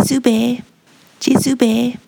[0.00, 0.62] 耶稣呗，
[1.26, 1.98] 耶稣呗。